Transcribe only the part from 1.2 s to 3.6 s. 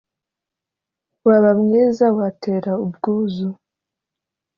Waba mwiza, watera ubwuzu,